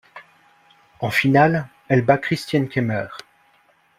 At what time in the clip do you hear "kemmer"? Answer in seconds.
2.65-3.05